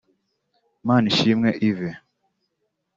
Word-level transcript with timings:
Manishimwe 0.85 1.49
Yves 1.69 1.93